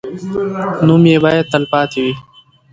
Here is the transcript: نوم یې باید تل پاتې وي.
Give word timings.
نوم 0.85 1.03
یې 1.11 1.17
باید 1.23 1.45
تل 1.51 1.63
پاتې 1.71 1.99
وي. 2.03 2.13